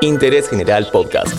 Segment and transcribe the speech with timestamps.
[0.00, 1.32] Interés General Podcast.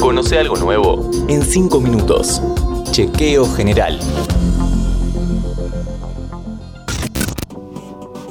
[0.00, 2.42] Conoce algo nuevo en 5 minutos.
[2.90, 3.98] Chequeo General.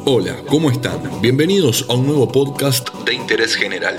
[0.06, 1.00] Hola, ¿cómo están?
[1.22, 3.96] Bienvenidos a un nuevo podcast de Interés General.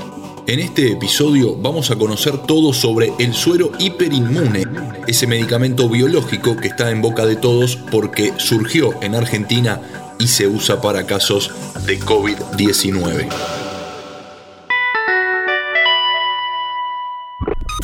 [0.47, 4.65] En este episodio vamos a conocer todo sobre el suero hiperinmune,
[5.07, 9.81] ese medicamento biológico que está en boca de todos porque surgió en Argentina
[10.19, 11.51] y se usa para casos
[11.87, 13.60] de COVID-19.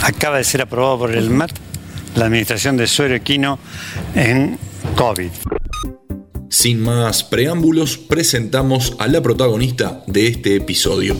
[0.06, 1.50] Acaba de ser aprobado por el MAT
[2.14, 3.58] la administración de suero equino
[4.14, 4.56] en
[4.94, 5.30] COVID.
[6.48, 11.16] Sin más preámbulos, presentamos a la protagonista de este episodio.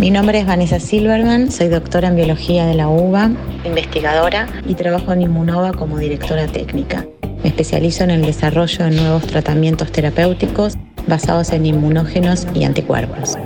[0.00, 3.30] Mi nombre es Vanessa Silverman, soy doctora en biología de la UBA,
[3.64, 7.06] investigadora y trabajo en Inmunova como directora técnica.
[7.44, 10.74] Me especializo en el desarrollo de nuevos tratamientos terapéuticos
[11.06, 13.38] basados en inmunógenos y anticuerpos.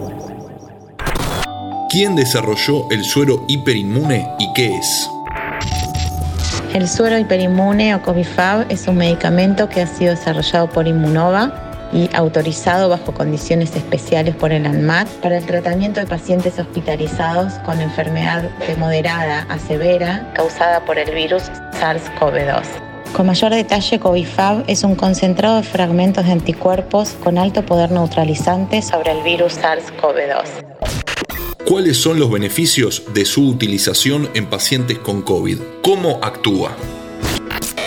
[1.93, 5.11] ¿Quién desarrolló el suero hiperinmune y qué es?
[6.73, 11.53] El suero hiperinmune o Covifab es un medicamento que ha sido desarrollado por Inmunova
[11.93, 17.79] y autorizado bajo condiciones especiales por el ANMAT para el tratamiento de pacientes hospitalizados con
[17.83, 21.43] enfermedad de moderada a severa causada por el virus
[21.79, 22.65] SARS-CoV-2.
[23.15, 28.81] Con mayor detalle, Covifab es un concentrado de fragmentos de anticuerpos con alto poder neutralizante
[28.81, 31.02] sobre el virus SARS-CoV-2.
[31.73, 35.57] ¿Cuáles son los beneficios de su utilización en pacientes con COVID?
[35.83, 36.77] ¿Cómo actúa?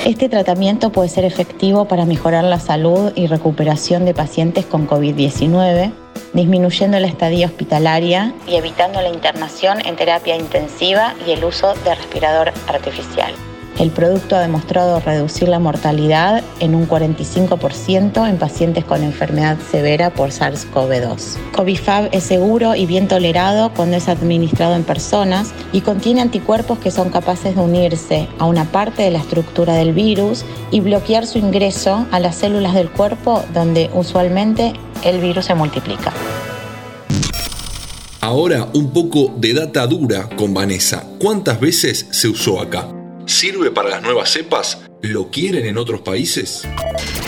[0.04, 5.94] Este tratamiento puede ser efectivo para mejorar la salud y recuperación de pacientes con COVID-19,
[6.34, 11.94] disminuyendo la estadía hospitalaria y evitando la internación en terapia intensiva y el uso de
[11.94, 13.36] respirador artificial.
[13.78, 20.12] El producto ha demostrado reducir la mortalidad en un 45% en pacientes con enfermedad severa
[20.12, 21.52] por SARS-CoV-2.
[21.54, 26.90] Covifab es seguro y bien tolerado cuando es administrado en personas y contiene anticuerpos que
[26.90, 31.38] son capaces de unirse a una parte de la estructura del virus y bloquear su
[31.38, 34.72] ingreso a las células del cuerpo donde usualmente
[35.04, 36.14] el virus se multiplica.
[38.22, 41.06] Ahora un poco de data dura con Vanessa.
[41.20, 42.95] ¿Cuántas veces se usó acá?
[43.26, 44.84] ¿Sirve para las nuevas cepas?
[45.02, 46.68] ¿Lo quieren en otros países?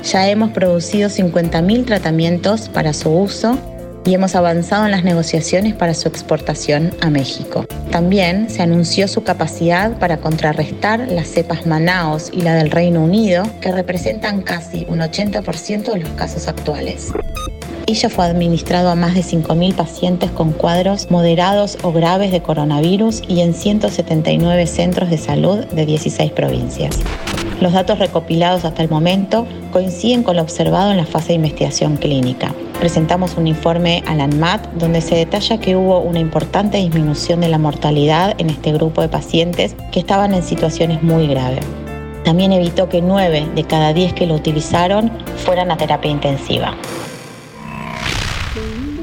[0.03, 3.57] Ya hemos producido 50.000 tratamientos para su uso
[4.05, 7.65] y hemos avanzado en las negociaciones para su exportación a México.
[7.91, 13.43] También se anunció su capacidad para contrarrestar las cepas Manaos y la del Reino Unido,
[13.59, 17.11] que representan casi un 80% de los casos actuales.
[17.89, 23.21] Ella fue administrado a más de 5.000 pacientes con cuadros moderados o graves de coronavirus
[23.29, 26.99] y en 179 centros de salud de 16 provincias.
[27.61, 31.95] Los datos recopilados hasta el momento coinciden con lo observado en la fase de investigación
[31.95, 32.53] clínica.
[32.77, 37.57] Presentamos un informe al ANMAT donde se detalla que hubo una importante disminución de la
[37.57, 41.63] mortalidad en este grupo de pacientes que estaban en situaciones muy graves.
[42.25, 46.75] También evitó que 9 de cada 10 que lo utilizaron fueran a terapia intensiva.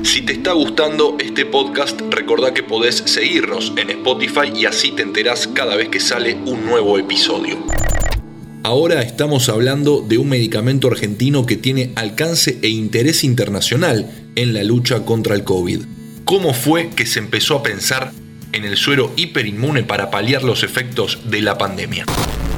[0.03, 5.03] Si te está gustando este podcast, recordá que podés seguirnos en Spotify y así te
[5.03, 7.57] enterás cada vez que sale un nuevo episodio.
[8.63, 14.63] Ahora estamos hablando de un medicamento argentino que tiene alcance e interés internacional en la
[14.63, 15.81] lucha contra el COVID.
[16.25, 18.13] ¿Cómo fue que se empezó a pensar
[18.53, 22.07] en el suero hiperinmune para paliar los efectos de la pandemia?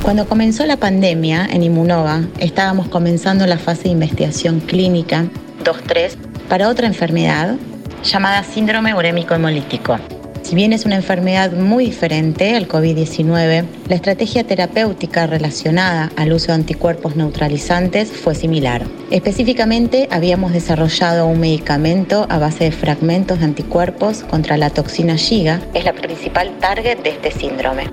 [0.02, 5.26] Cuando comenzó la pandemia en Inmunova, estábamos comenzando la fase de investigación clínica
[5.64, 7.56] 2-3 para otra enfermedad
[8.04, 9.98] llamada síndrome urémico hemolítico.
[10.46, 16.48] Si bien es una enfermedad muy diferente al COVID-19, la estrategia terapéutica relacionada al uso
[16.48, 18.86] de anticuerpos neutralizantes fue similar.
[19.10, 25.58] Específicamente, habíamos desarrollado un medicamento a base de fragmentos de anticuerpos contra la toxina que
[25.74, 27.88] es la principal target de este síndrome.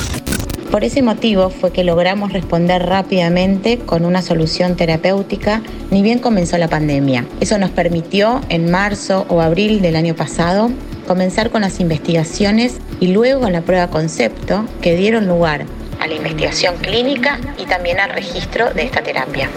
[0.73, 5.61] Por ese motivo fue que logramos responder rápidamente con una solución terapéutica
[5.91, 7.27] ni bien comenzó la pandemia.
[7.39, 10.71] Eso nos permitió en marzo o abril del año pasado
[11.05, 15.67] comenzar con las investigaciones y luego con la prueba concepto que dieron lugar
[15.99, 19.51] a la investigación clínica y también al registro de esta terapia.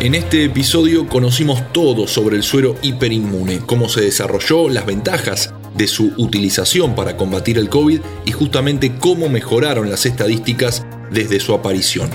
[0.00, 5.86] En este episodio conocimos todo sobre el suero hiperinmune, cómo se desarrolló, las ventajas de
[5.86, 12.10] su utilización para combatir el COVID y justamente cómo mejoraron las estadísticas desde su aparición.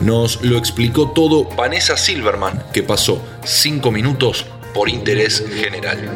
[0.00, 4.44] Nos lo explicó todo Vanessa Silverman, que pasó 5 minutos
[4.74, 6.10] por interés general.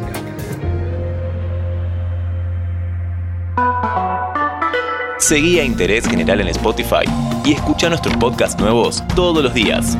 [5.19, 7.05] Seguí a Interés General en Spotify
[7.45, 9.99] y escucha nuestros podcasts nuevos todos los días.